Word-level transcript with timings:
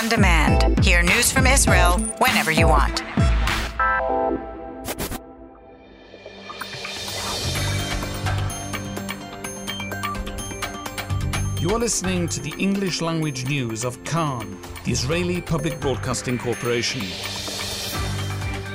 on 0.00 0.08
demand. 0.08 0.82
Hear 0.82 1.02
news 1.02 1.30
from 1.30 1.46
Israel 1.46 1.98
whenever 2.18 2.50
you 2.50 2.66
want. 2.66 3.02
You 11.60 11.70
are 11.70 11.78
listening 11.78 12.28
to 12.28 12.40
the 12.40 12.54
English 12.58 13.02
language 13.02 13.46
news 13.46 13.84
of 13.84 14.02
Kan, 14.04 14.56
the 14.84 14.92
Israeli 14.92 15.42
Public 15.42 15.78
Broadcasting 15.80 16.38
Corporation. 16.38 17.02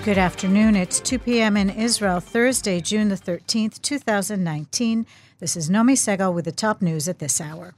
Good 0.04 0.20
afternoon. 0.20 0.76
It's 0.76 1.00
2 1.00 1.18
p.m. 1.18 1.58
in 1.58 1.72
Israel, 1.72 2.20
Thursday, 2.20 2.80
June 2.80 3.10
the 3.10 3.16
13th, 3.16 3.82
2019. 3.82 5.08
This 5.40 5.58
is 5.58 5.72
Nomi 5.72 5.94
Segal 5.94 6.32
with 6.32 6.46
the 6.46 6.52
top 6.52 6.84
news 6.84 7.10
at 7.10 7.18
this 7.18 7.42
hour. 7.42 7.74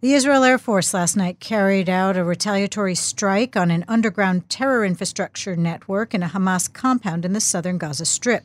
The 0.00 0.14
Israel 0.14 0.44
Air 0.44 0.56
Force 0.56 0.94
last 0.94 1.14
night 1.14 1.40
carried 1.40 1.90
out 1.90 2.16
a 2.16 2.24
retaliatory 2.24 2.94
strike 2.94 3.54
on 3.54 3.70
an 3.70 3.84
underground 3.86 4.48
terror 4.48 4.82
infrastructure 4.82 5.56
network 5.56 6.14
in 6.14 6.22
a 6.22 6.28
Hamas 6.28 6.72
compound 6.72 7.26
in 7.26 7.34
the 7.34 7.40
southern 7.40 7.76
Gaza 7.76 8.06
Strip. 8.06 8.44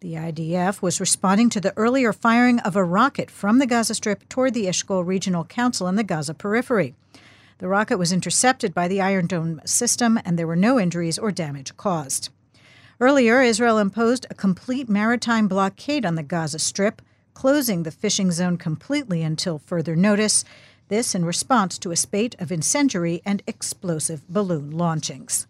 The 0.00 0.14
IDF 0.14 0.80
was 0.80 0.98
responding 0.98 1.50
to 1.50 1.60
the 1.60 1.76
earlier 1.76 2.14
firing 2.14 2.58
of 2.60 2.74
a 2.74 2.82
rocket 2.82 3.30
from 3.30 3.58
the 3.58 3.66
Gaza 3.66 3.96
Strip 3.96 4.26
toward 4.30 4.54
the 4.54 4.64
Eshkol 4.64 5.06
Regional 5.06 5.44
Council 5.44 5.88
in 5.88 5.96
the 5.96 6.02
Gaza 6.02 6.32
periphery. 6.32 6.94
The 7.58 7.68
rocket 7.68 7.98
was 7.98 8.10
intercepted 8.10 8.72
by 8.72 8.88
the 8.88 9.02
Iron 9.02 9.26
Dome 9.26 9.60
system, 9.66 10.18
and 10.24 10.38
there 10.38 10.46
were 10.46 10.56
no 10.56 10.80
injuries 10.80 11.18
or 11.18 11.30
damage 11.30 11.76
caused. 11.76 12.30
Earlier, 12.98 13.42
Israel 13.42 13.76
imposed 13.76 14.24
a 14.30 14.34
complete 14.34 14.88
maritime 14.88 15.48
blockade 15.48 16.06
on 16.06 16.14
the 16.14 16.22
Gaza 16.22 16.58
Strip, 16.58 17.02
closing 17.34 17.82
the 17.82 17.90
fishing 17.90 18.32
zone 18.32 18.56
completely 18.56 19.22
until 19.22 19.58
further 19.58 19.94
notice. 19.94 20.46
This 20.88 21.14
in 21.14 21.24
response 21.24 21.78
to 21.78 21.90
a 21.90 21.96
spate 21.96 22.34
of 22.38 22.50
incendiary 22.50 23.20
and 23.24 23.42
explosive 23.46 24.26
balloon 24.28 24.70
launchings. 24.70 25.46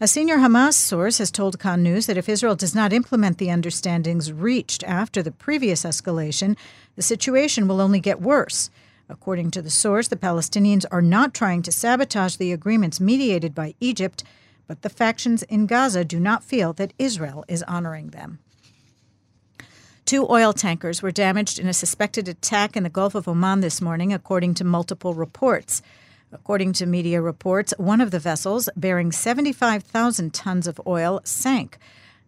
A 0.00 0.08
senior 0.08 0.38
Hamas 0.38 0.74
source 0.74 1.18
has 1.18 1.30
told 1.30 1.58
Kan 1.58 1.82
News 1.82 2.06
that 2.06 2.16
if 2.16 2.28
Israel 2.28 2.54
does 2.54 2.74
not 2.74 2.92
implement 2.92 3.38
the 3.38 3.50
understandings 3.50 4.32
reached 4.32 4.82
after 4.84 5.22
the 5.22 5.32
previous 5.32 5.82
escalation, 5.82 6.56
the 6.96 7.02
situation 7.02 7.68
will 7.68 7.80
only 7.80 8.00
get 8.00 8.20
worse. 8.20 8.70
According 9.08 9.50
to 9.50 9.62
the 9.62 9.68
source, 9.68 10.08
the 10.08 10.16
Palestinians 10.16 10.86
are 10.90 11.02
not 11.02 11.34
trying 11.34 11.62
to 11.62 11.72
sabotage 11.72 12.36
the 12.36 12.52
agreements 12.52 13.00
mediated 13.00 13.54
by 13.54 13.74
Egypt, 13.80 14.22
but 14.68 14.82
the 14.82 14.88
factions 14.88 15.42
in 15.42 15.66
Gaza 15.66 16.04
do 16.04 16.20
not 16.20 16.44
feel 16.44 16.72
that 16.74 16.94
Israel 16.98 17.44
is 17.48 17.64
honoring 17.64 18.10
them. 18.10 18.38
Two 20.10 20.26
oil 20.28 20.52
tankers 20.52 21.02
were 21.02 21.12
damaged 21.12 21.60
in 21.60 21.68
a 21.68 21.72
suspected 21.72 22.26
attack 22.26 22.76
in 22.76 22.82
the 22.82 22.88
Gulf 22.88 23.14
of 23.14 23.28
Oman 23.28 23.60
this 23.60 23.80
morning, 23.80 24.12
according 24.12 24.54
to 24.54 24.64
multiple 24.64 25.14
reports. 25.14 25.82
According 26.32 26.72
to 26.72 26.86
media 26.86 27.22
reports, 27.22 27.72
one 27.78 28.00
of 28.00 28.10
the 28.10 28.18
vessels, 28.18 28.68
bearing 28.74 29.12
75,000 29.12 30.34
tons 30.34 30.66
of 30.66 30.80
oil, 30.84 31.20
sank. 31.22 31.78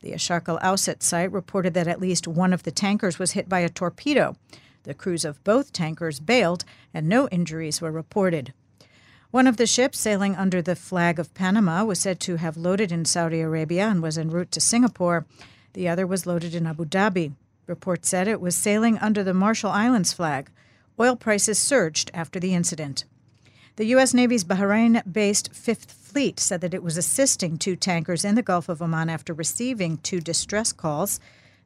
The 0.01 0.13
Sharq 0.13 0.49
al 0.49 0.61
Awsat 0.61 1.03
site 1.03 1.33
reported 1.33 1.75
that 1.75 1.89
at 1.89 2.01
least 2.01 2.29
one 2.29 2.53
of 2.53 2.63
the 2.63 2.71
tankers 2.71 3.19
was 3.19 3.33
hit 3.33 3.49
by 3.49 3.59
a 3.59 3.69
torpedo. 3.69 4.37
The 4.85 4.95
crews 4.95 5.25
of 5.25 5.43
both 5.43 5.73
tankers 5.73 6.21
bailed, 6.21 6.65
and 6.95 7.09
no 7.09 7.27
injuries 7.31 7.81
were 7.81 7.91
reported. 7.91 8.53
One 9.33 9.49
of 9.49 9.57
the 9.57 9.67
ships, 9.67 9.99
sailing 9.99 10.37
under 10.37 10.63
the 10.63 10.77
flag 10.77 11.19
of 11.19 11.35
Panama, 11.35 11.83
was 11.83 11.99
said 11.99 12.21
to 12.21 12.37
have 12.37 12.57
loaded 12.57 12.93
in 12.93 13.07
Saudi 13.07 13.41
Arabia 13.41 13.89
and 13.89 14.01
was 14.01 14.17
en 14.17 14.31
route 14.31 14.53
to 14.53 14.61
Singapore. 14.61 15.27
The 15.73 15.89
other 15.89 16.07
was 16.07 16.27
loaded 16.27 16.55
in 16.55 16.69
Abu 16.69 16.85
Dhabi. 16.85 17.33
Reports 17.67 18.09
said 18.09 18.29
it 18.29 18.41
was 18.41 18.57
sailing 18.57 18.99
under 18.99 19.23
the 19.23 19.35
Marshall 19.35 19.71
Islands 19.71 20.13
flag. 20.13 20.51
Oil 20.99 21.17
prices 21.17 21.59
surged 21.59 22.11
after 22.13 22.39
the 22.39 22.55
incident. 22.55 23.05
The 23.77 23.87
U.S. 23.87 24.13
Navy's 24.13 24.45
Bahrain 24.45 25.03
based 25.11 25.55
Fifth 25.55 25.91
Fleet 25.91 26.39
said 26.39 26.61
that 26.61 26.75
it 26.75 26.83
was 26.83 26.99
assisting 26.99 27.57
two 27.57 27.75
tankers 27.75 28.25
in 28.25 28.35
the 28.35 28.43
Gulf 28.43 28.69
of 28.69 28.83
Oman 28.83 29.09
after 29.09 29.33
receiving 29.33 29.97
two 29.99 30.21
distress 30.21 30.73
calls. 30.73 31.21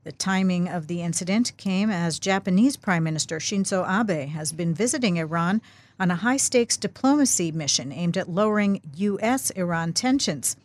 The 0.04 0.12
timing 0.12 0.68
of 0.68 0.86
the 0.86 1.02
incident 1.02 1.56
came 1.56 1.90
as 1.90 2.20
Japanese 2.20 2.76
Prime 2.76 3.02
Minister 3.02 3.38
Shinzo 3.40 3.82
Abe 3.84 4.28
has 4.28 4.52
been 4.52 4.72
visiting 4.72 5.16
Iran 5.16 5.60
on 5.98 6.12
a 6.12 6.16
high 6.16 6.36
stakes 6.36 6.76
diplomacy 6.76 7.50
mission 7.50 7.90
aimed 7.90 8.16
at 8.16 8.28
lowering 8.28 8.80
U.S. 8.94 9.50
Iran 9.50 9.92
tensions. 9.92 10.56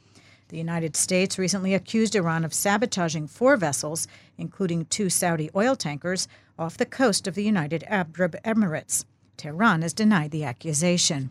The 0.52 0.58
United 0.58 0.98
States 0.98 1.40
recently 1.40 1.74
accused 1.74 2.14
Iran 2.14 2.44
of 2.44 2.54
sabotaging 2.54 3.28
four 3.28 3.56
vessels, 3.56 4.06
including 4.38 4.84
two 4.84 5.10
Saudi 5.10 5.50
oil 5.56 5.78
tankers, 5.78 6.28
off 6.60 6.76
the 6.76 6.86
coast 6.86 7.26
of 7.26 7.36
the 7.36 7.44
United 7.46 7.86
Arab 7.88 8.36
Emirates. 8.44 9.06
Tehran 9.38 9.82
has 9.82 9.94
denied 9.94 10.32
the 10.32 10.44
accusation. 10.44 11.30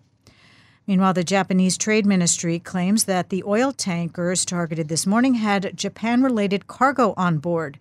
Meanwhile, 0.87 1.13
the 1.13 1.23
Japanese 1.23 1.77
Trade 1.77 2.07
Ministry 2.07 2.59
claims 2.59 3.05
that 3.05 3.29
the 3.29 3.45
oil 3.45 3.73
tankers 3.73 4.47
targeted 4.47 4.89
this 4.89 5.07
morning 5.07 5.35
had 5.35 5.77
Japan 5.77 6.23
related 6.23 6.67
cargo 6.67 7.13
on 7.19 7.37
board. 7.37 7.79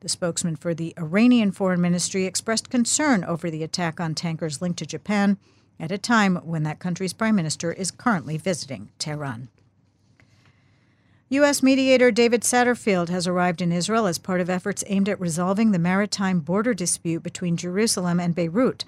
The 0.00 0.10
spokesman 0.10 0.56
for 0.56 0.74
the 0.74 0.92
Iranian 0.98 1.52
Foreign 1.52 1.80
Ministry 1.80 2.26
expressed 2.26 2.68
concern 2.68 3.24
over 3.24 3.50
the 3.50 3.62
attack 3.62 3.98
on 3.98 4.14
tankers 4.14 4.60
linked 4.60 4.80
to 4.80 4.86
Japan 4.86 5.38
at 5.80 5.90
a 5.90 5.96
time 5.96 6.36
when 6.44 6.64
that 6.64 6.80
country's 6.80 7.14
prime 7.14 7.34
minister 7.34 7.72
is 7.72 7.90
currently 7.90 8.36
visiting 8.36 8.90
Tehran. 8.98 9.48
U.S. 11.32 11.62
mediator 11.62 12.10
David 12.10 12.42
Satterfield 12.42 13.08
has 13.08 13.26
arrived 13.26 13.62
in 13.62 13.72
Israel 13.72 14.06
as 14.06 14.18
part 14.18 14.42
of 14.42 14.50
efforts 14.50 14.84
aimed 14.86 15.08
at 15.08 15.18
resolving 15.18 15.70
the 15.70 15.78
maritime 15.78 16.40
border 16.40 16.74
dispute 16.74 17.22
between 17.22 17.56
Jerusalem 17.56 18.20
and 18.20 18.34
Beirut. 18.34 18.84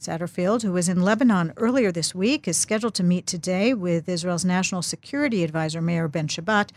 Satterfield, 0.00 0.62
who 0.62 0.70
was 0.70 0.88
in 0.88 1.02
Lebanon 1.02 1.52
earlier 1.56 1.90
this 1.90 2.14
week, 2.14 2.46
is 2.46 2.56
scheduled 2.56 2.94
to 2.94 3.02
meet 3.02 3.26
today 3.26 3.74
with 3.74 4.08
Israel's 4.08 4.44
National 4.44 4.80
Security 4.80 5.42
Advisor 5.42 5.82
Meir 5.82 6.06
Ben 6.06 6.28
Shabbat 6.28 6.70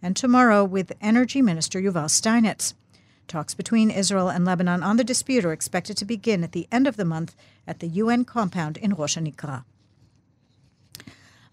and 0.00 0.14
tomorrow 0.14 0.62
with 0.62 0.92
Energy 1.00 1.42
Minister 1.42 1.80
Yuval 1.80 2.08
Steinitz. 2.08 2.74
Talks 3.26 3.54
between 3.54 3.90
Israel 3.90 4.28
and 4.28 4.44
Lebanon 4.44 4.84
on 4.84 4.96
the 4.96 5.02
dispute 5.02 5.44
are 5.44 5.52
expected 5.52 5.96
to 5.96 6.04
begin 6.04 6.44
at 6.44 6.52
the 6.52 6.68
end 6.70 6.86
of 6.86 6.96
the 6.96 7.04
month 7.04 7.34
at 7.66 7.80
the 7.80 7.88
UN 7.88 8.24
compound 8.24 8.76
in 8.76 8.94
Rosh 8.94 9.18
Hanikra. 9.18 9.64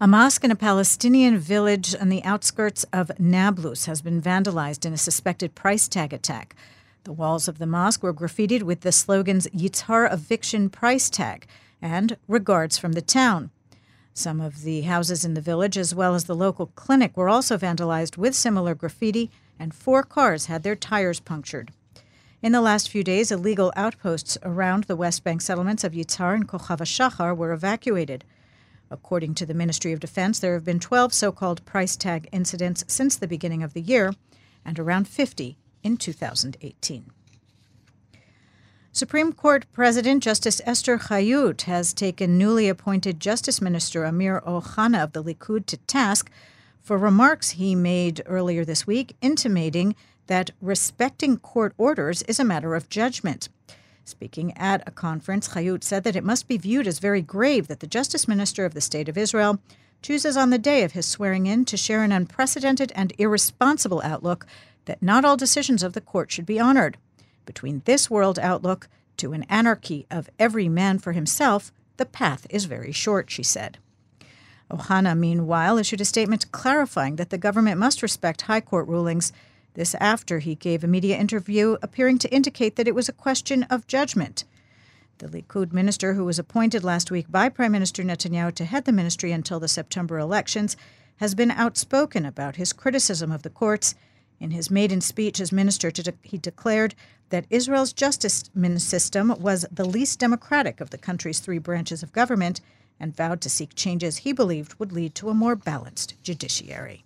A 0.01 0.07
mosque 0.07 0.45
in 0.45 0.51
a 0.51 0.55
Palestinian 0.55 1.37
village 1.37 1.93
on 1.93 2.07
the 2.07 2.23
outskirts 2.23 2.85
of 2.93 3.11
Nablus 3.19 3.85
has 3.85 4.01
been 4.01 4.21
vandalized 4.21 4.85
in 4.85 4.93
a 4.93 4.97
suspected 4.97 5.55
price 5.55 5.89
tag 5.89 6.13
attack. 6.13 6.55
The 7.03 7.11
walls 7.11 7.49
of 7.49 7.57
the 7.57 7.65
mosque 7.65 8.01
were 8.01 8.13
graffitied 8.13 8.63
with 8.63 8.79
the 8.79 8.93
slogans 8.93 9.45
Yitzhar 9.47 10.09
Eviction 10.09 10.69
Price 10.69 11.09
Tag 11.09 11.47
and 11.81 12.15
Regards 12.29 12.77
from 12.77 12.93
the 12.93 13.01
Town. 13.01 13.49
Some 14.13 14.39
of 14.39 14.61
the 14.61 14.83
houses 14.83 15.25
in 15.25 15.33
the 15.33 15.41
village, 15.41 15.77
as 15.77 15.93
well 15.93 16.15
as 16.15 16.23
the 16.23 16.35
local 16.35 16.67
clinic, 16.67 17.17
were 17.17 17.27
also 17.27 17.57
vandalized 17.57 18.15
with 18.15 18.35
similar 18.35 18.75
graffiti, 18.75 19.29
and 19.59 19.73
four 19.73 20.03
cars 20.03 20.45
had 20.45 20.63
their 20.63 20.77
tires 20.77 21.19
punctured. 21.19 21.73
In 22.41 22.53
the 22.53 22.61
last 22.61 22.87
few 22.87 23.03
days, 23.03 23.33
illegal 23.33 23.73
outposts 23.75 24.37
around 24.43 24.85
the 24.85 24.95
West 24.95 25.25
Bank 25.25 25.41
settlements 25.41 25.83
of 25.83 25.91
Yitzhar 25.91 26.35
and 26.35 26.47
Kochav 26.47 26.79
Shachar 26.83 27.35
were 27.35 27.51
evacuated. 27.51 28.23
According 28.91 29.35
to 29.35 29.45
the 29.45 29.53
Ministry 29.53 29.91
of 29.93 29.99
Defense, 29.99 30.39
there 30.39 30.53
have 30.53 30.65
been 30.65 30.79
12 30.79 31.13
so 31.13 31.31
called 31.31 31.65
price 31.65 31.95
tag 31.95 32.27
incidents 32.31 32.83
since 32.87 33.15
the 33.15 33.27
beginning 33.27 33.63
of 33.63 33.73
the 33.73 33.81
year, 33.81 34.13
and 34.65 34.79
around 34.79 35.07
50 35.07 35.57
in 35.83 35.97
2018. 35.97 37.11
Supreme 38.91 39.31
Court 39.33 39.65
President 39.71 40.23
Justice 40.23 40.61
Esther 40.65 40.97
Chayut 40.97 41.61
has 41.61 41.93
taken 41.93 42.37
newly 42.37 42.67
appointed 42.67 43.19
Justice 43.19 43.61
Minister 43.61 44.03
Amir 44.03 44.41
Ohana 44.45 45.03
of 45.03 45.13
the 45.13 45.23
Likud 45.23 45.67
to 45.67 45.77
task 45.77 46.31
for 46.81 46.97
remarks 46.97 47.51
he 47.51 47.75
made 47.75 48.23
earlier 48.25 48.65
this 48.65 48.87
week 48.87 49.15
intimating 49.21 49.95
that 50.25 50.51
respecting 50.59 51.37
court 51.37 51.73
orders 51.77 52.23
is 52.23 52.39
a 52.39 52.43
matter 52.43 52.73
of 52.73 52.89
judgment. 52.89 53.49
Speaking 54.09 54.57
at 54.57 54.81
a 54.87 54.91
conference, 54.91 55.49
Chayut 55.49 55.83
said 55.83 56.03
that 56.03 56.15
it 56.15 56.23
must 56.23 56.47
be 56.47 56.57
viewed 56.57 56.87
as 56.87 56.97
very 56.97 57.21
grave 57.21 57.67
that 57.67 57.79
the 57.79 57.85
Justice 57.85 58.27
Minister 58.27 58.65
of 58.65 58.73
the 58.73 58.81
State 58.81 59.07
of 59.07 59.19
Israel 59.19 59.59
chooses 60.01 60.35
on 60.35 60.49
the 60.49 60.57
day 60.57 60.81
of 60.81 60.93
his 60.93 61.05
swearing 61.05 61.45
in 61.45 61.63
to 61.65 61.77
share 61.77 62.01
an 62.03 62.11
unprecedented 62.11 62.91
and 62.95 63.13
irresponsible 63.19 64.01
outlook 64.03 64.47
that 64.85 65.03
not 65.03 65.23
all 65.23 65.37
decisions 65.37 65.83
of 65.83 65.93
the 65.93 66.01
court 66.01 66.31
should 66.31 66.47
be 66.47 66.59
honored. 66.59 66.97
Between 67.45 67.83
this 67.85 68.09
world 68.09 68.39
outlook 68.39 68.89
to 69.17 69.33
an 69.33 69.45
anarchy 69.47 70.07
of 70.09 70.27
every 70.39 70.67
man 70.67 70.97
for 70.97 71.11
himself, 71.11 71.71
the 71.97 72.05
path 72.07 72.47
is 72.49 72.65
very 72.65 72.91
short, 72.91 73.29
she 73.29 73.43
said. 73.43 73.77
Ohana, 74.71 75.15
meanwhile, 75.15 75.77
issued 75.77 76.01
a 76.01 76.05
statement 76.05 76.51
clarifying 76.51 77.17
that 77.17 77.29
the 77.29 77.37
government 77.37 77.79
must 77.79 78.01
respect 78.01 78.41
high 78.41 78.61
court 78.61 78.87
rulings. 78.87 79.31
This 79.73 79.95
after 79.95 80.39
he 80.39 80.55
gave 80.55 80.83
a 80.83 80.87
media 80.87 81.17
interview 81.17 81.77
appearing 81.81 82.17
to 82.19 82.33
indicate 82.33 82.75
that 82.75 82.87
it 82.87 82.95
was 82.95 83.07
a 83.07 83.13
question 83.13 83.63
of 83.63 83.87
judgment. 83.87 84.43
The 85.19 85.27
Likud 85.27 85.73
minister, 85.73 86.13
who 86.13 86.25
was 86.25 86.39
appointed 86.39 86.83
last 86.83 87.11
week 87.11 87.31
by 87.31 87.49
Prime 87.49 87.71
Minister 87.71 88.03
Netanyahu 88.03 88.55
to 88.55 88.65
head 88.65 88.85
the 88.85 88.91
ministry 88.91 89.31
until 89.31 89.59
the 89.59 89.67
September 89.67 90.17
elections, 90.17 90.77
has 91.17 91.35
been 91.35 91.51
outspoken 91.51 92.25
about 92.25 92.55
his 92.55 92.73
criticism 92.73 93.31
of 93.31 93.43
the 93.43 93.49
courts 93.49 93.95
in 94.39 94.51
his 94.51 94.71
maiden 94.71 95.01
speech 95.01 95.41
as 95.41 95.51
minister, 95.51 95.91
he 96.21 96.37
declared 96.37 96.95
that 97.29 97.45
Israel's 97.49 97.93
justice 97.93 98.49
system 98.77 99.35
was 99.37 99.65
the 99.71 99.87
least 99.87 100.19
democratic 100.19 100.79
of 100.79 100.89
the 100.89 100.97
country's 100.97 101.39
three 101.39 101.57
branches 101.57 102.01
of 102.01 102.13
government 102.13 102.61
and 102.99 103.15
vowed 103.15 103.41
to 103.41 103.49
seek 103.49 103.75
changes 103.75 104.17
he 104.17 104.33
believed 104.33 104.79
would 104.79 104.91
lead 104.91 105.13
to 105.15 105.29
a 105.29 105.33
more 105.33 105.55
balanced 105.55 106.15
judiciary. 106.23 107.03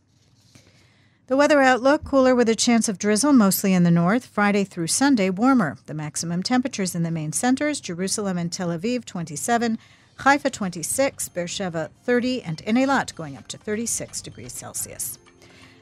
The 1.27 1.37
weather 1.37 1.61
outlook 1.61 2.03
cooler 2.03 2.35
with 2.35 2.49
a 2.49 2.55
chance 2.55 2.89
of 2.89 2.99
drizzle, 2.99 3.31
mostly 3.31 3.73
in 3.73 3.83
the 3.83 3.91
north. 3.91 4.25
Friday 4.25 4.65
through 4.65 4.87
Sunday, 4.87 5.29
warmer. 5.29 5.77
The 5.85 5.93
maximum 5.93 6.43
temperatures 6.43 6.95
in 6.95 7.03
the 7.03 7.11
main 7.11 7.31
centers 7.31 7.79
Jerusalem 7.79 8.37
and 8.37 8.51
Tel 8.51 8.67
Aviv, 8.67 9.05
27, 9.05 9.79
Haifa, 10.17 10.49
26, 10.49 11.29
Beersheba, 11.29 11.91
30, 12.03 12.41
and 12.41 12.57
Eilat, 12.65 13.15
going 13.15 13.37
up 13.37 13.47
to 13.47 13.57
36 13.57 14.21
degrees 14.21 14.51
Celsius. 14.51 15.17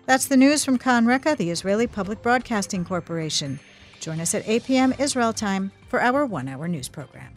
That's 0.06 0.28
the 0.28 0.38
news 0.38 0.64
from 0.64 0.78
Kan 0.78 1.08
Reka, 1.08 1.36
the 1.36 1.50
Israeli 1.50 1.88
Public 1.88 2.22
Broadcasting 2.22 2.86
Corporation. 2.86 3.60
Join 4.00 4.20
us 4.20 4.36
at 4.36 4.48
8 4.48 4.64
p.m. 4.64 4.94
Israel 5.00 5.34
time 5.34 5.72
for 5.88 6.00
our 6.04 6.24
one 6.24 6.48
hour 6.50 6.68
news 6.68 6.88
program. 6.88 7.34